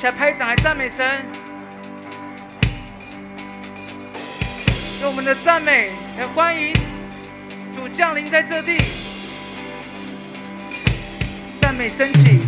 [0.00, 1.06] 一起来拍掌来赞美神，
[5.02, 6.72] 用我们的赞美来欢迎
[7.76, 8.78] 主降临在这地，
[11.60, 12.38] 赞美升起，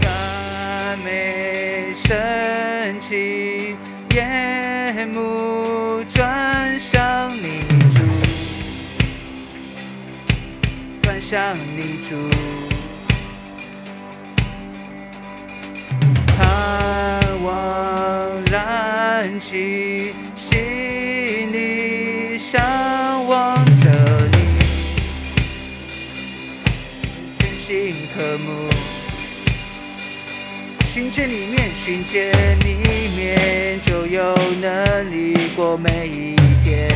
[0.00, 3.74] 赞美升起，
[4.14, 8.02] 夜幕转向你主，
[11.02, 12.59] 转向你主。
[17.42, 22.60] 望燃起，心里向
[23.26, 23.90] 往着
[24.32, 24.38] 你，
[27.38, 28.48] 全心渴慕，
[30.92, 36.90] 寻见里面，寻见里面，就有能力过每一天。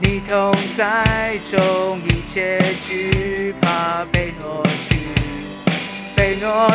[0.00, 4.62] 你同在中，一切惧怕被落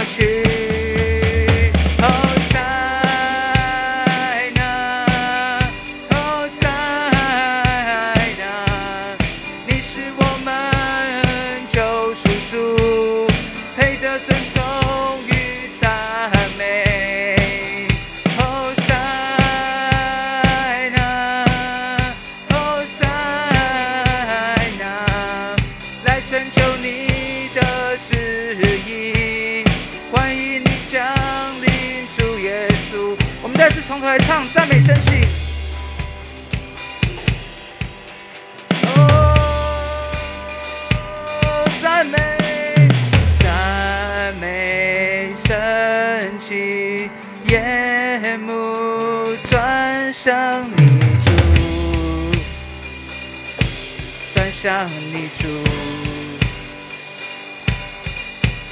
[0.06, 1.11] 去。
[50.12, 51.32] 向你主，
[54.34, 55.48] 转向你主。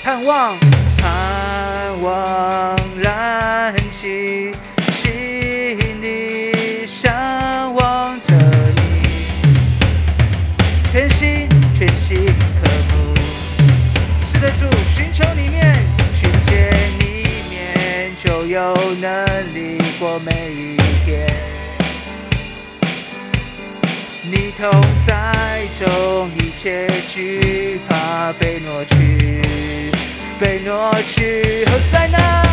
[0.04, 0.58] 盼望，
[0.98, 4.52] 盼望燃起，
[4.92, 8.36] 心里向往着
[8.76, 9.32] 你，
[10.92, 13.16] 全心全心渴慕。
[14.26, 20.79] 是的，主，寻求里面，寻见里面，就有能力过每一
[24.60, 24.70] 痛
[25.08, 29.90] 在中，一切惧怕被挪去，
[30.38, 31.64] 被挪去。
[31.68, 32.44] 后塞纳，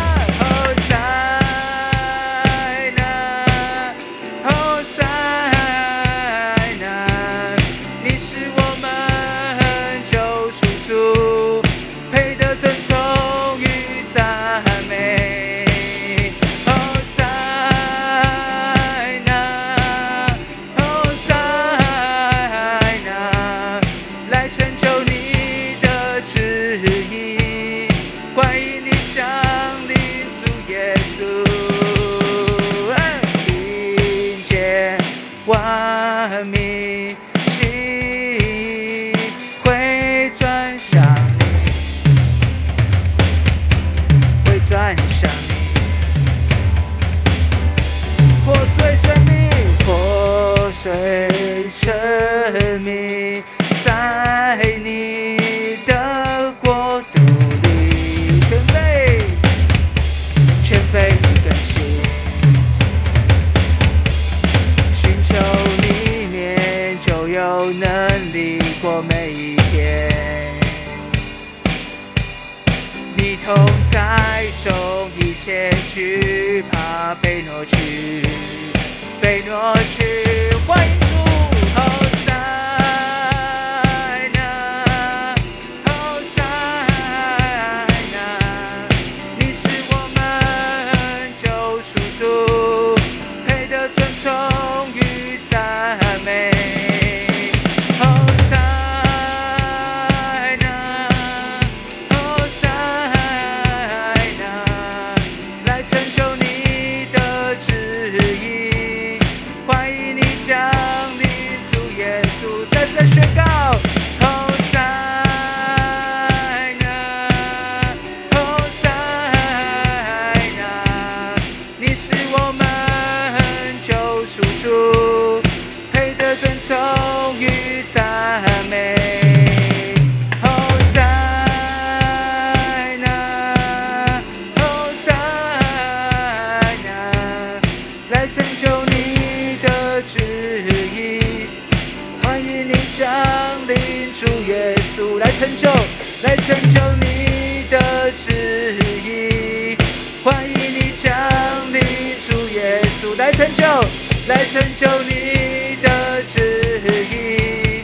[154.37, 157.81] 来成就你的旨意。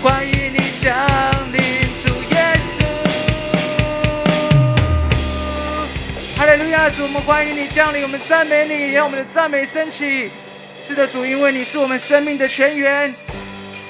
[0.00, 0.94] 欢迎你降
[1.50, 1.60] 临，
[2.00, 2.86] 主耶稣。
[6.36, 10.30] 哈利路亚，主，我们欢迎你降临，我们赞美你，让我们的赞美升起。
[10.80, 13.12] 是的，主，因为你是我们生命的泉源，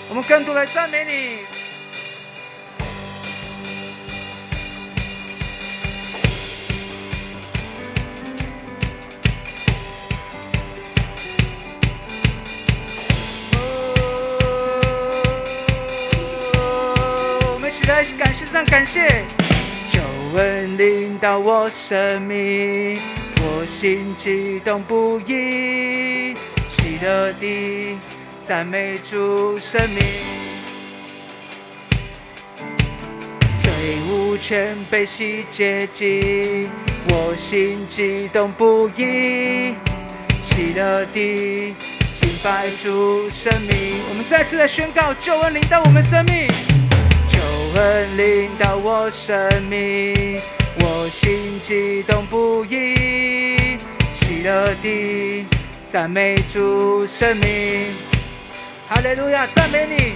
[0.08, 1.55] 我们更多来赞美你。
[18.56, 19.24] 感谢上感谢，
[19.90, 20.00] 救
[20.38, 22.98] 恩领导我生命，
[23.38, 26.34] 我心激动不已，
[26.70, 27.98] 喜乐地
[28.42, 30.02] 赞美主生命，
[33.58, 33.70] 罪
[34.08, 36.70] 无全被洗洁净，
[37.08, 39.74] 我心激动不已，
[40.42, 41.74] 喜乐地
[42.14, 44.00] 敬拜主生命。
[44.08, 46.48] 我们再次来宣告，救恩领导我们生命。
[47.76, 50.40] 恩领到我生命，
[50.80, 53.76] 我心激动不已，
[54.14, 55.44] 喜乐地
[55.92, 57.94] 赞美主生命。
[58.88, 60.14] 哈利路亚，赞美你，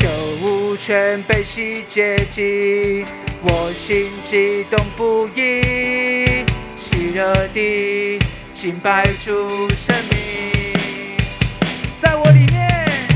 [0.00, 0.08] 旧
[0.42, 3.06] 物全被洗洁净，
[3.42, 6.44] 我心激动不已，
[6.76, 8.18] 喜乐地
[8.52, 11.14] 敬拜主生命，
[12.02, 13.08] 在我里面，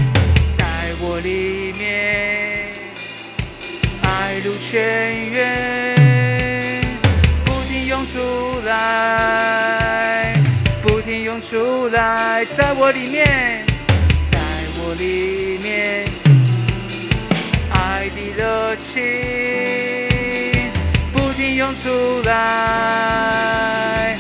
[0.57, 0.65] 在
[1.01, 1.58] 我里
[4.71, 6.85] 泉源，
[7.43, 10.35] 不停涌出来，
[10.83, 13.65] 不停涌出来，在我里面，
[14.31, 14.39] 在
[14.77, 16.05] 我里面，
[17.71, 20.71] 爱的热情，
[21.15, 24.19] 不停涌出来。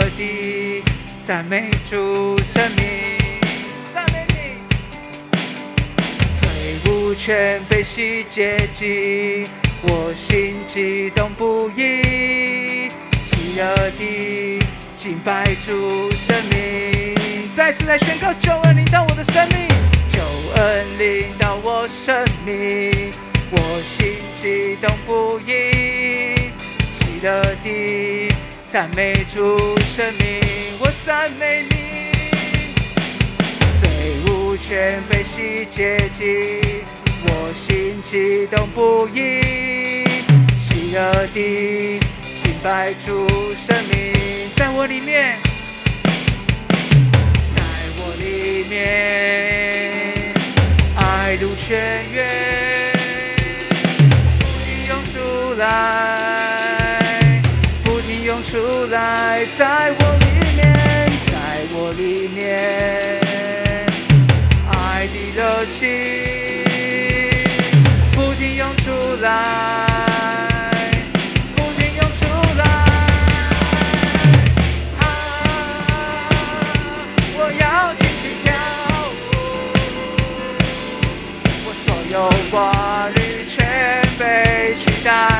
[0.00, 0.82] 的
[1.26, 2.84] 赞美主生命，
[3.94, 4.34] 赞美你，
[6.38, 6.46] 罪
[6.86, 9.46] 无全被洗洁净，
[9.82, 12.88] 我心激动不已，
[13.24, 14.62] 喜乐的
[14.96, 19.68] 敬拜主生命，再次来宣告救恩临到我的生命，
[20.10, 20.20] 救
[20.56, 23.12] 恩临到我生命，
[23.50, 26.52] 我心激动不已，
[26.92, 28.34] 喜乐的。
[28.74, 30.40] 赞美主生命，
[30.80, 31.76] 我赞美你，
[33.80, 33.88] 罪
[34.26, 36.82] 无全被洗洁净，
[37.22, 40.04] 我心激动不已，
[40.58, 42.00] 喜乐的
[42.42, 43.28] 敬拜主
[43.64, 45.38] 生命，在我里面，
[47.54, 47.62] 在
[47.96, 50.34] 我里面，
[50.96, 52.28] 爱如泉源，
[54.88, 56.23] 涌出来。
[58.94, 60.24] 在，在我里
[60.54, 60.62] 面，
[61.26, 61.34] 在
[61.72, 62.38] 我里面，
[64.70, 64.72] 爱
[65.08, 65.82] 的热情
[68.12, 68.84] 不停涌出
[69.20, 69.26] 来，
[71.56, 72.22] 不停涌出
[72.56, 72.62] 来。
[75.00, 75.02] 啊，
[77.34, 78.46] 我要尽情跳
[79.10, 79.34] 舞，
[81.66, 82.14] 我所有
[82.48, 82.54] 挂
[83.08, 83.58] 虑全
[84.16, 84.22] 被
[84.78, 85.33] 取代。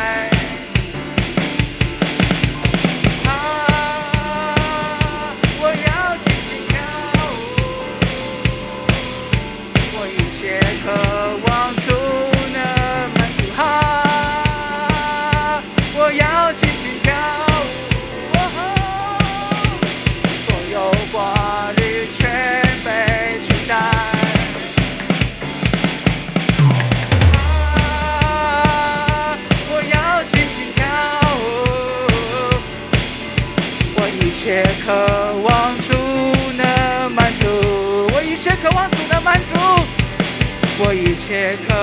[41.24, 41.74] 一切渴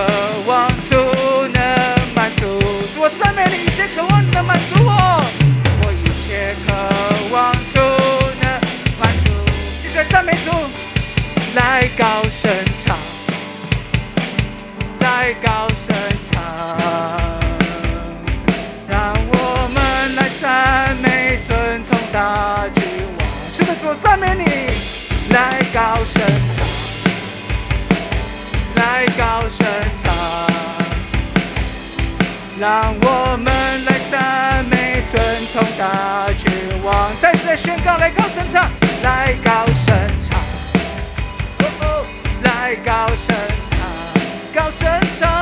[0.45, 0.95] 望，主
[1.51, 1.63] 能
[2.13, 2.59] 满足。
[2.93, 4.91] 主，我赞美你，一切渴望你能满足我。
[5.81, 6.71] 我一切渴
[7.33, 7.79] 望，主
[8.39, 8.45] 能
[8.99, 9.31] 满足。
[9.81, 10.51] 继续赞美主，
[11.55, 12.51] 来高声
[12.85, 12.95] 唱，
[14.99, 15.97] 来高声
[16.31, 16.77] 唱，
[18.87, 22.83] 让我们来赞美尊崇大君
[23.17, 23.27] 王。
[23.51, 26.10] 是的，主，赞美你，来高声。
[28.91, 29.65] 来高声
[30.03, 30.13] 唱，
[32.59, 36.51] 让我们来赞美尊崇的君
[36.83, 37.09] 王。
[37.21, 38.69] 再次来宣告，来高声唱，
[39.01, 39.95] 来高声
[40.27, 40.37] 唱，
[41.59, 42.05] 哦哦，
[42.43, 43.33] 来高声
[43.69, 43.79] 唱，
[44.53, 44.85] 高声
[45.17, 45.40] 唱，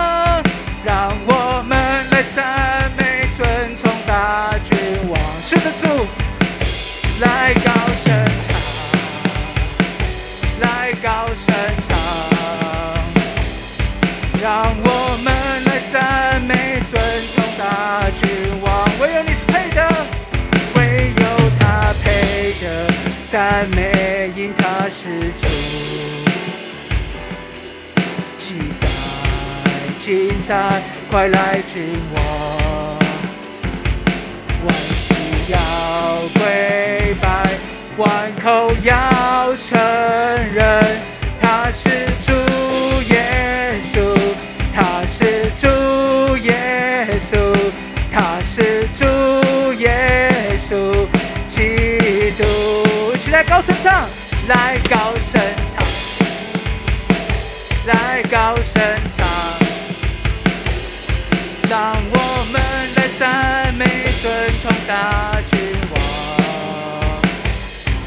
[30.10, 32.98] 精彩，快来君王，
[34.66, 35.14] 万喜
[35.52, 35.60] 要
[36.34, 37.16] 归。
[37.96, 39.78] 万口要承
[40.52, 40.98] 认
[41.40, 42.32] 他是主
[43.14, 44.18] 耶稣，
[44.74, 45.68] 他是主
[46.38, 47.54] 耶稣，
[48.12, 49.06] 他是主
[49.76, 51.06] 耶稣，
[51.50, 53.16] 基督。
[53.20, 54.10] 起来高声唱，
[54.48, 55.40] 来高声
[55.76, 55.86] 唱，
[57.86, 58.82] 来高声，
[61.70, 62.60] 让我们
[62.96, 63.86] 来赞美
[64.20, 64.28] 尊
[64.60, 65.60] 崇大君
[65.94, 66.02] 王，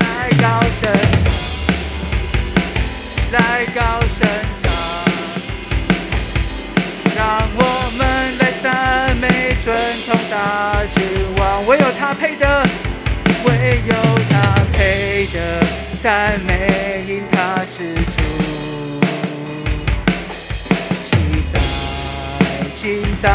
[0.01, 0.29] 来。
[0.43, 0.83] 高声
[3.31, 3.81] 唱来高
[4.19, 4.21] 声
[4.61, 4.65] 唱，
[7.15, 7.61] 让我
[7.97, 8.01] 们
[8.39, 9.73] 来赞美尊
[10.05, 11.01] 崇大君
[11.39, 12.45] 王，唯有他配得，
[13.45, 13.95] 唯有
[14.29, 14.35] 他
[14.73, 15.65] 配得
[16.03, 17.95] 赞美，因他是
[22.83, 23.31] 今在，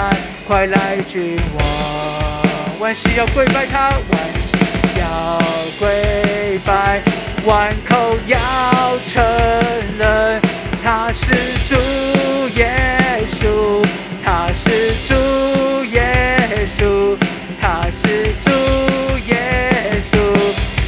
[0.45, 2.43] 快来君王，
[2.81, 4.57] 万事要跪拜他，万事
[4.99, 5.41] 要
[5.79, 7.01] 跪拜。
[7.45, 9.23] 万口要承
[9.97, 10.41] 认，
[10.83, 11.31] 他是
[11.63, 11.75] 主
[12.57, 13.85] 耶稣，
[14.21, 15.13] 他是主
[15.93, 17.15] 耶稣，
[17.61, 18.51] 他是主
[19.27, 20.17] 耶稣，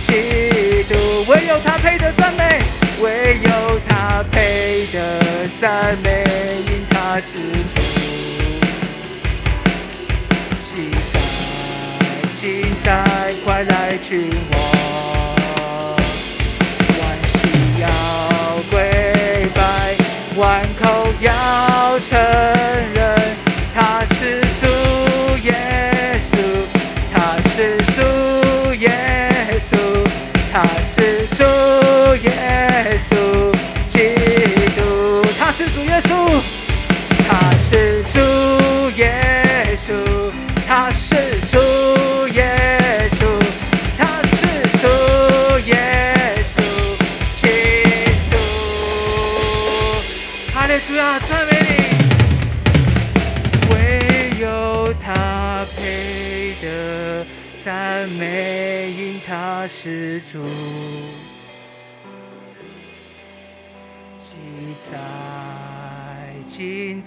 [0.03, 2.59] 基督唯有他配得赞美，
[3.01, 4.99] 唯有他配得
[5.61, 6.25] 赞美，
[6.67, 7.37] 因他是
[7.73, 7.99] 主。
[12.83, 15.95] 在，快来娶我！
[17.00, 17.39] 万心
[17.79, 17.88] 要
[18.69, 19.95] 跪拜，
[20.36, 22.78] 万口要称。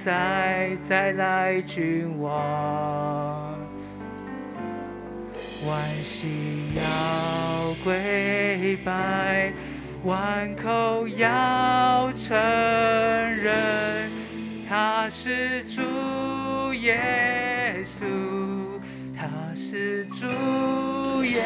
[0.04, 3.56] 再，再来君王，
[5.64, 9.52] 万喜要跪拜。
[10.04, 14.11] 万口要承认
[14.68, 15.80] 他是主
[16.75, 18.04] 耶稣，
[19.16, 20.26] 他是主
[21.25, 21.44] 耶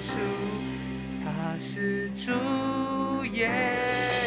[0.00, 0.14] 稣，
[1.24, 2.30] 他是主
[3.32, 3.50] 耶
[4.20, 4.23] 稣。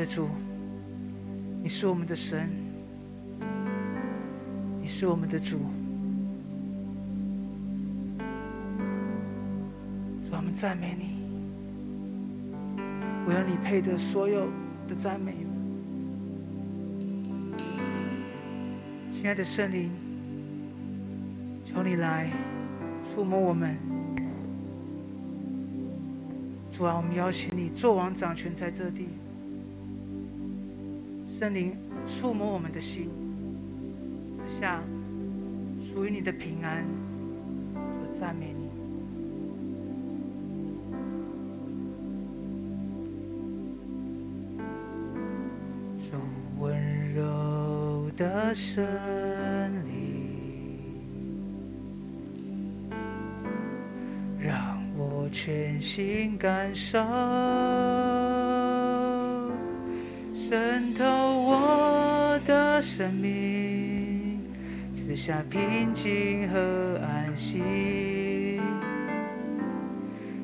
[0.00, 0.26] 的，主。
[1.62, 2.48] 你是我们的神，
[4.80, 5.58] 你是我们的主，
[10.24, 11.20] 主我们赞美你，
[13.26, 14.46] 我要你配得所有
[14.88, 15.34] 的赞美。
[19.12, 19.90] 亲爱的圣灵，
[21.66, 22.30] 求你来
[23.12, 23.76] 触摸我们，
[26.72, 29.08] 主啊，我们邀请你做王掌权在这地。
[31.40, 33.08] 圣灵触摸我们的心，
[34.36, 34.82] 赐下
[35.82, 36.84] 属于你的平安
[37.74, 38.68] 我赞美你。
[46.10, 46.18] 主
[46.58, 48.84] 温柔的圣
[49.88, 50.92] 灵，
[54.38, 58.29] 让我全心感受。
[60.50, 64.40] 渗透我的生命，
[64.92, 68.60] 赐下平静和安心。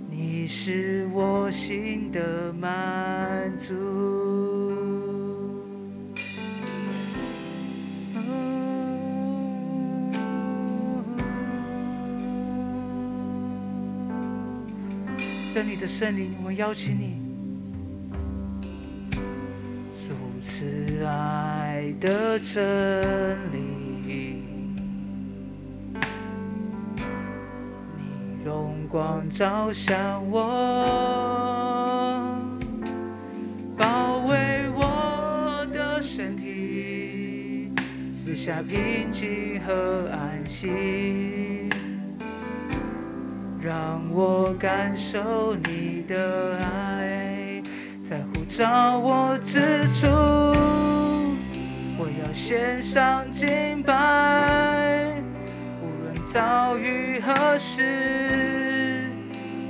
[0.08, 3.74] 你是我心的满足。
[15.52, 17.25] 真理的圣灵，我邀请你。
[22.06, 23.58] 的真理，
[27.98, 30.38] 你荣光照向我，
[33.76, 37.72] 包围我的身体，
[38.14, 41.68] 赐下平静和安息，
[43.60, 47.60] 让我感受你的爱。
[48.04, 49.58] 在呼召我之
[49.88, 50.06] 处，
[52.26, 55.14] 要献上敬拜。
[55.80, 59.04] 无论遭遇何时，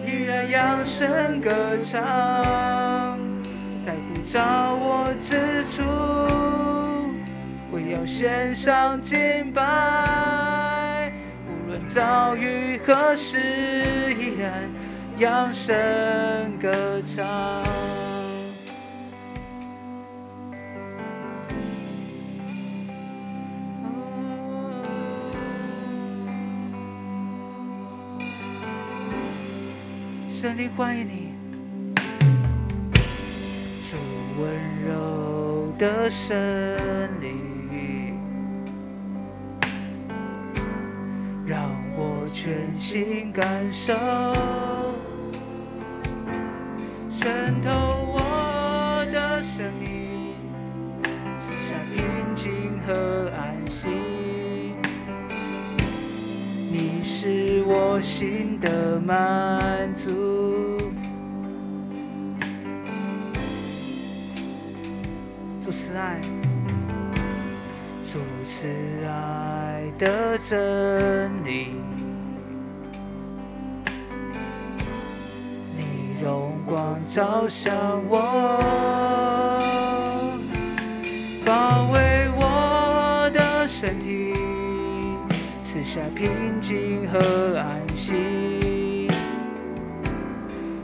[0.06, 3.18] 依然扬声歌唱。
[3.84, 5.82] 在呼召我之处，
[7.70, 11.12] 我要献上敬拜。
[11.46, 13.38] 无论遭遇何时，
[14.14, 14.50] 依然
[15.18, 17.26] 扬声歌唱。
[30.46, 31.34] 圣灵欢迎你，
[33.80, 33.96] 主
[34.38, 34.48] 温
[34.86, 36.36] 柔的圣
[37.20, 38.16] 灵，
[41.44, 43.92] 让我全心感受，
[47.10, 47.68] 渗透
[48.12, 50.36] 我的生命，
[51.02, 52.04] 赐下平
[52.36, 54.76] 静和安心。
[56.70, 60.35] 你是我心的满足，
[65.96, 66.20] 爱，
[68.02, 71.68] 主持爱的真理，
[75.74, 77.74] 你荣光照向
[78.08, 78.18] 我，
[81.44, 84.34] 包围我的身体。
[85.62, 87.18] 赐下平静和
[87.58, 89.08] 安息，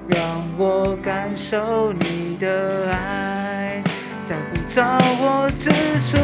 [0.08, 0.18] 让
[0.58, 3.21] 我感受你的爱，
[4.74, 5.68] 在呼召我之
[6.00, 6.16] 处，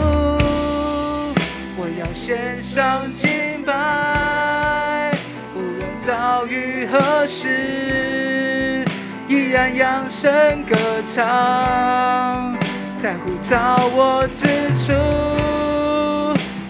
[1.77, 5.13] 我要献上敬拜。
[5.55, 8.85] 无论遭遇何时，
[9.29, 10.31] 依然扬声
[10.65, 10.75] 歌
[11.15, 12.57] 唱，
[12.97, 14.47] 在呼召我之
[14.87, 14.95] 处。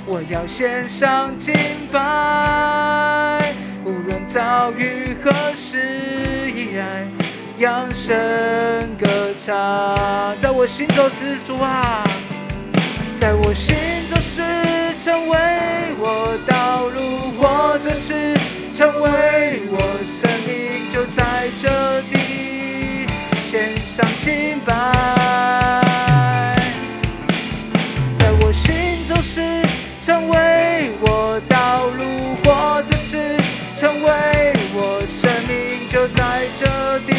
[0.05, 1.55] 我要献上敬
[1.93, 7.07] 拜，无论遭遇何时，依然
[7.59, 8.17] 扬声
[8.97, 9.07] 歌
[9.45, 10.37] 唱。
[10.41, 12.05] 在我心中是，主啊，
[13.21, 13.75] 在我心
[14.09, 14.43] 中是，
[15.03, 15.37] 成为
[15.99, 18.35] 我道路，或者是
[18.73, 23.07] 成为我生命，就在这里
[23.45, 24.73] 献上敬拜。
[28.19, 29.63] 在我心中是。
[30.09, 30.37] 成为
[31.03, 32.03] 我道路，
[32.43, 33.37] 或者是
[33.79, 34.09] 成为
[34.73, 36.65] 我生命，就在这
[37.07, 37.18] 里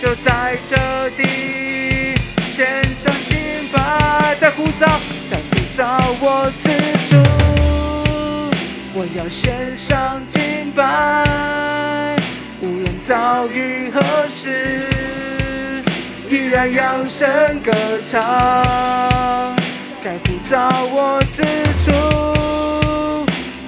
[0.00, 0.76] 就在这
[1.18, 2.14] 里，
[2.50, 4.86] 献上敬拜，在呼召，
[5.30, 5.84] 在呼召
[6.22, 6.70] 我之
[7.06, 7.16] 处，
[8.94, 12.16] 我要献上敬拜，
[12.62, 14.88] 无论遭遇何时，
[16.30, 17.70] 依然扬声歌
[18.10, 19.54] 唱，
[19.98, 21.42] 在呼召我之
[21.84, 21.92] 处，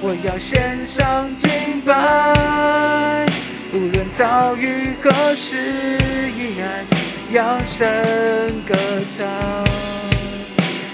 [0.01, 3.32] 我要献上敬拜。
[3.73, 5.97] 无论遭遇何时，
[6.37, 6.85] 依然
[7.31, 7.83] 扬声
[8.67, 8.75] 歌
[9.17, 9.25] 唱，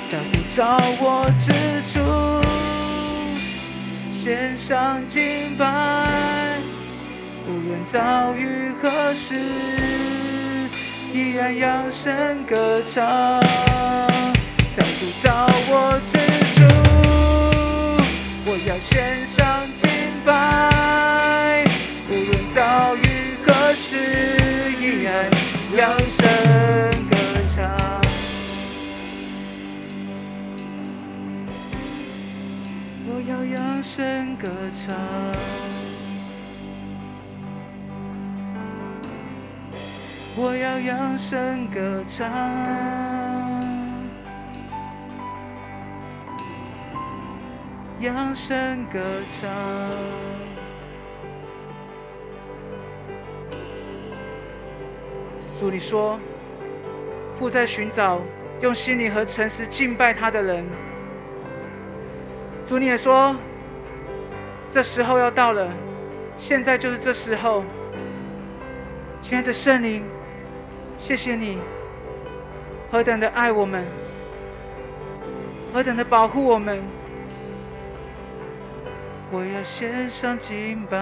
[0.09, 1.51] 在不着我之
[1.91, 1.99] 处，
[4.13, 5.65] 献上敬拜。
[7.49, 9.35] 无论遭遇何时，
[11.13, 13.03] 依然扬声歌唱，
[14.73, 15.27] 在不着
[15.67, 16.17] 我之
[16.55, 16.63] 处，
[18.45, 19.45] 我要献上
[33.19, 34.95] 我要扬声歌唱，
[40.37, 42.31] 我要扬声歌唱，
[47.99, 49.49] 扬声歌唱。
[55.59, 56.17] 主，你说，
[57.35, 58.21] 父在寻找
[58.61, 60.63] 用心灵和诚实敬拜他的人。
[62.69, 63.35] 主，你也说，
[64.69, 65.67] 这时候要到了，
[66.37, 67.63] 现在就是这时候。
[69.23, 70.05] 亲爱的圣灵，
[70.99, 71.57] 谢谢你，
[72.91, 73.83] 何等的爱我们，
[75.73, 76.79] 何等的保护我们。
[79.31, 80.99] 我要献上敬拜。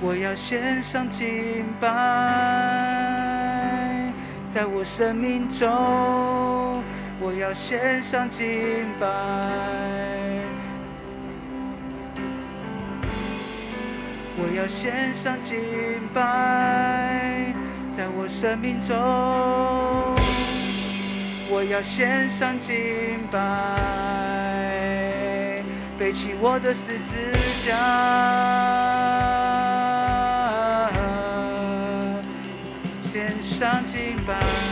[0.00, 1.88] 我要献上敬拜，
[4.52, 6.82] 在我生命中，
[7.20, 8.46] 我要献上敬
[8.98, 9.06] 拜。
[14.36, 15.56] 我要献上敬
[16.12, 17.54] 拜，
[17.96, 18.96] 在我生命中，
[21.48, 22.74] 我要献上敬
[23.30, 23.38] 拜，
[25.96, 27.14] 背起我的十字
[27.64, 29.29] 架。
[33.60, 34.69] 上进班。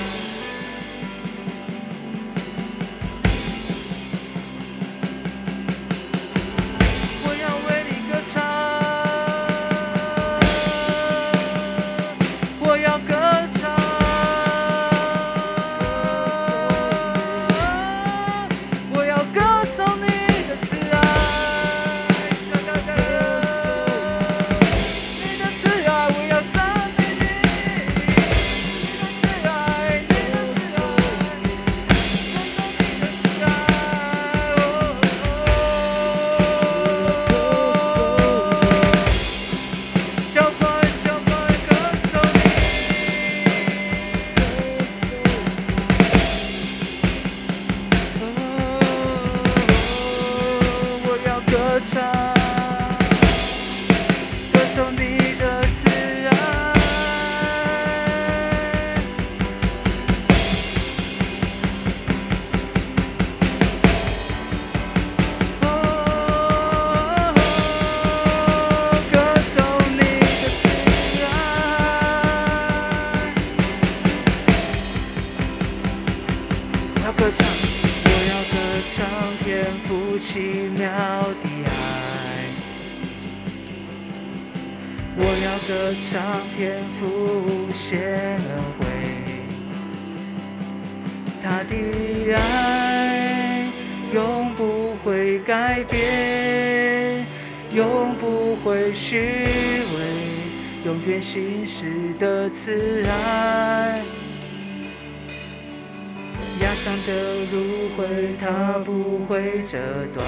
[106.79, 107.13] 压伤的
[107.51, 109.79] 芦荟，它不会折
[110.15, 110.25] 断。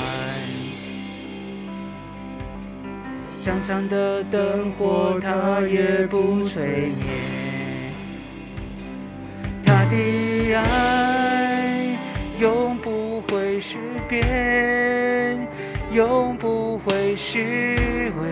[3.40, 7.06] 长长的灯火，它也不吹灭。
[9.64, 11.96] 他的爱
[12.40, 15.46] 永不会许变，
[15.92, 18.28] 永不会虚伪，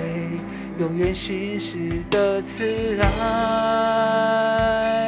[0.80, 5.07] 永远行使的慈爱，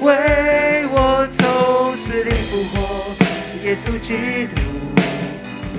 [0.00, 2.76] 为我从死里复活，
[3.64, 4.14] 耶稣基
[4.46, 4.54] 督，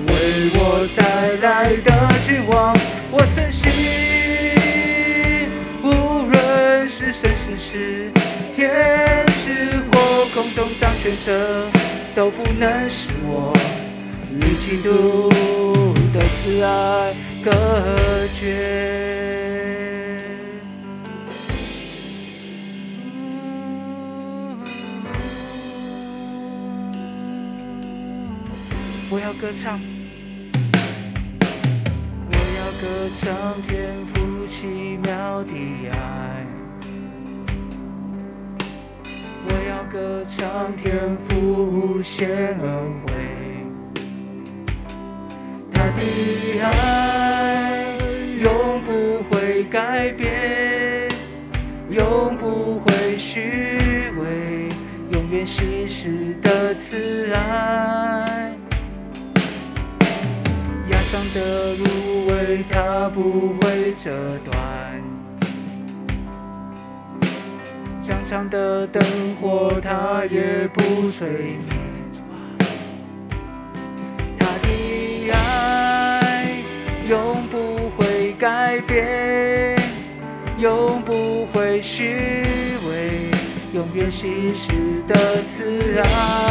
[0.06, 0.12] 为
[0.52, 1.02] 我带
[1.40, 1.88] 来的
[2.22, 2.76] 绝望，
[3.10, 3.70] 我深信，
[5.82, 8.12] 无论是生是是
[8.54, 8.70] 天
[9.32, 11.66] 使或空中掌权者，
[12.14, 13.56] 都不能使我
[14.38, 15.30] 与基督
[16.12, 17.50] 的慈爱隔
[18.34, 19.41] 绝。
[29.42, 29.80] 歌唱，
[32.30, 34.68] 我要歌唱天赋奇
[35.02, 35.52] 妙的
[35.90, 36.46] 爱，
[39.44, 43.12] 我要歌唱天赋无限恩惠，
[45.72, 47.96] 他的爱
[48.38, 51.08] 永不会改变，
[51.90, 53.40] 永不会虚
[54.20, 54.68] 伪，
[55.10, 58.11] 永远稀释的慈爱。
[61.34, 64.10] 的芦苇，它不会折
[64.44, 64.54] 断；
[68.02, 69.02] 长长的灯
[69.40, 71.66] 火，它也不吹灭。
[74.38, 76.62] 它的爱
[77.08, 79.76] 永不会改变，
[80.58, 83.30] 永不会虚伪，
[83.72, 84.72] 永远稀释
[85.06, 86.41] 的慈爱。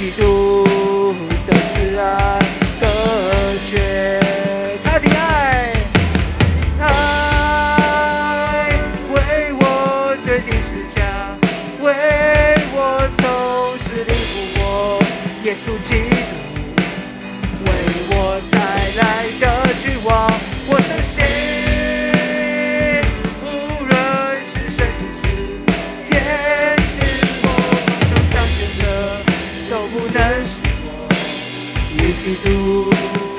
[0.00, 0.69] 与基
[32.42, 33.29] 与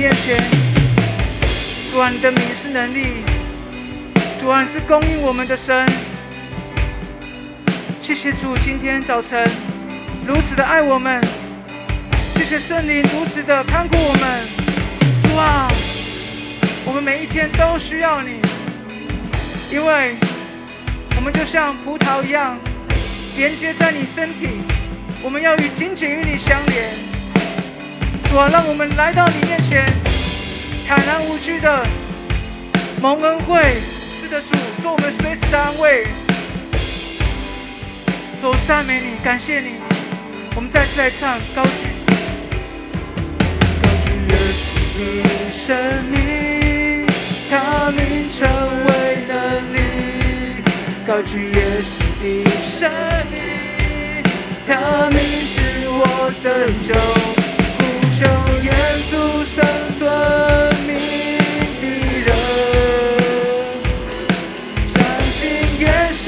[0.00, 0.42] 面前。
[1.92, 3.22] 主啊，你的名是能力，
[4.40, 5.86] 主啊，是供应我们的神。
[8.00, 9.46] 谢谢主，今天早晨
[10.26, 11.20] 如此的爱我们。
[12.34, 14.48] 谢谢圣灵如此的看顾我们。
[15.22, 15.70] 主啊，
[16.86, 18.40] 我们每一天都需要你，
[19.70, 20.14] 因为
[21.14, 22.56] 我们就像葡萄一样，
[23.36, 24.62] 连接在你身体，
[25.22, 27.09] 我们要与紧紧与你相连。
[28.30, 29.84] 主啊，让我们来到你面前，
[30.86, 31.84] 坦然无惧的
[33.02, 33.78] 蒙恩惠，
[34.22, 34.46] 是的，主
[34.80, 36.06] 做我们随时的安慰。
[38.40, 39.70] 主赞美你，感谢你，
[40.54, 41.90] 我们再次来唱高举。
[44.96, 47.06] 的生命，
[47.50, 48.46] 他名成
[48.86, 50.62] 为能力。
[51.04, 51.90] 高举耶稣
[52.22, 52.88] 的生
[53.32, 54.22] 命，
[54.68, 56.48] 他名是我拯
[56.86, 57.39] 救。
[59.60, 60.08] 呼求耶稣生存
[60.86, 60.90] 命
[61.80, 61.84] 的
[62.26, 62.28] 人，
[64.88, 64.96] 相
[65.32, 65.38] 信
[65.80, 66.24] 耶稣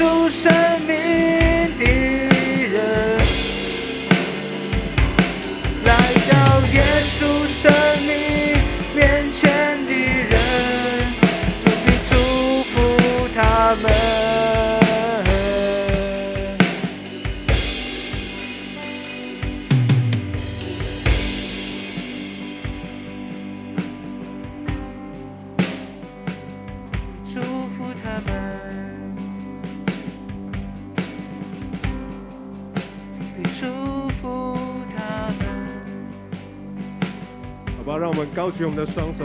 [38.43, 39.23] 高举我们的双手，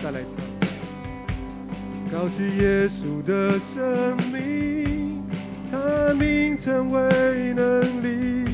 [0.00, 0.30] 再来唱。
[2.12, 5.20] 高举耶稣的生命，
[5.68, 8.44] 他名成为能力。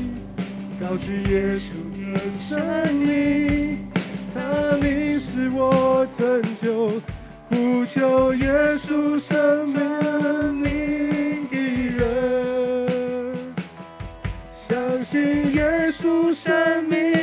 [0.81, 2.59] 高举耶稣的生
[2.95, 3.87] 命，
[4.33, 6.99] 他名是我拯救。
[7.51, 9.69] 呼求耶稣生
[10.55, 11.55] 命的
[11.99, 13.53] 人，
[14.67, 17.13] 相信耶稣生命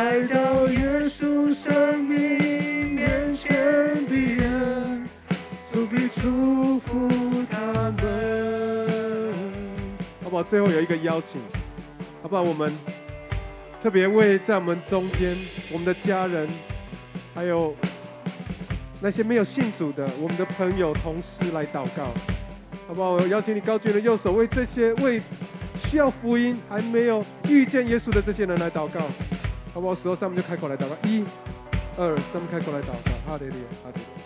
[0.00, 3.52] 来到耶稣生命面前
[4.06, 5.06] 的人，
[5.70, 7.06] 主必祝福
[7.50, 7.60] 他
[8.00, 9.34] 们。
[10.24, 10.42] 好不好？
[10.42, 11.38] 最后有一个邀请，
[12.22, 12.40] 好不好？
[12.40, 12.72] 我们
[13.82, 15.36] 特别为在我们中间，
[15.70, 16.48] 我们的家人，
[17.34, 17.76] 还有
[19.02, 22.06] 那些没有信主的我们的朋友、同事来祷告，
[22.88, 23.10] 好不好？
[23.10, 25.20] 我邀请你高举的右手，为这些为
[25.84, 28.98] 需要福音还没有遇见耶稣的这些人来祷告，
[29.72, 29.94] 好不好？
[29.94, 31.24] 十号三们就开口来祷告，一、
[31.96, 34.19] 二，三，开口来祷告，哈利路亚，哈利路亚。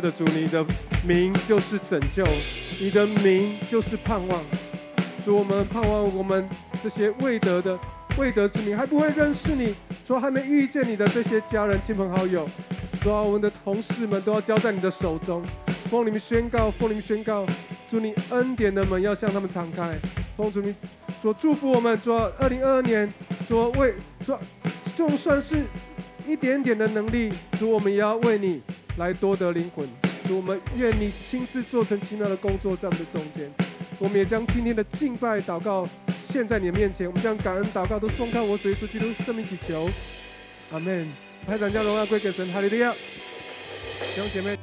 [0.00, 0.64] 的，主，你的
[1.06, 2.24] 名就是拯救，
[2.80, 4.42] 你的名就是盼望。
[5.24, 6.48] 主，我们盼望我们
[6.82, 7.78] 这些未得的、
[8.16, 9.74] 未得之名，还不会认识你，
[10.06, 12.48] 主还没遇见你的这些家人、亲朋好友，
[13.02, 15.42] 主，我们的同事们都要交在你的手中。
[15.90, 17.44] 奉你们宣告，奉你们宣告，
[17.90, 19.94] 祝你恩典的门要向他们敞开。
[20.36, 20.74] 奉主你
[21.20, 23.12] 所祝福我们，主，二零二二年，
[23.48, 23.94] 主为
[24.24, 24.34] 主，
[24.96, 25.64] 就算是
[26.26, 28.62] 一点点的能力，主我们也要为你
[28.96, 29.88] 来多得灵魂。
[30.26, 33.50] 主我们愿你亲自做成奇妙的工作在我们的中间。
[33.98, 35.88] 我们也将今天的敬拜祷告
[36.32, 39.88] 献在你的面前，我们将感恩祷告都奉靠我主耶稣基督圣名祈求，
[40.72, 41.10] 阿门。
[41.46, 42.92] 拍掌将荣耀归给神，哈利路亚。
[42.92, 44.59] 弟兄姐妹。